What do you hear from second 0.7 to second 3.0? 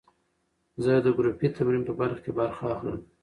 زه د ګروپي تمرین په برخه کې برخه اخلم.